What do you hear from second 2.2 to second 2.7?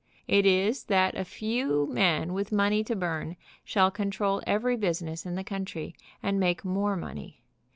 with